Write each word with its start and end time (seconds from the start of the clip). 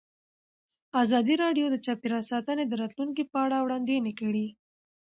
ازادي 1.03 1.35
راډیو 1.43 1.65
د 1.69 1.75
چاپیریال 1.85 2.23
ساتنه 2.31 2.63
د 2.67 2.73
راتلونکې 2.81 3.23
په 3.31 3.37
اړه 3.45 3.57
وړاندوینې 3.61 4.13
کړې. 4.19 4.47